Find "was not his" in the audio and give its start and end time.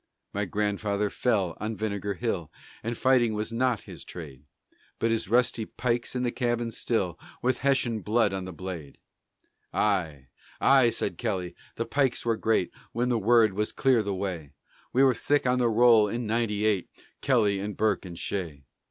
3.35-4.03